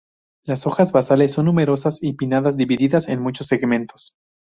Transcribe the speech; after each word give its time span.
Los 0.45 0.65
hojas 0.65 0.93
basales 0.93 1.31
son 1.33 1.45
numerosas 1.45 1.99
y 2.01 2.13
pinnadas 2.13 2.57
divididas 2.57 3.07
en 3.07 3.21
muchos 3.21 3.45
segmentos. 3.45 4.15